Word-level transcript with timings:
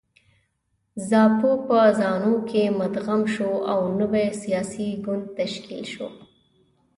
زاپو 1.09 1.51
په 1.67 1.79
زانو 1.99 2.35
کې 2.49 2.63
مدغم 2.79 3.21
شو 3.33 3.51
او 3.71 3.79
نوی 3.99 4.25
سیاسي 4.41 4.89
ګوند 5.05 5.25
تشکیل 5.39 5.83
شو. 5.93 6.07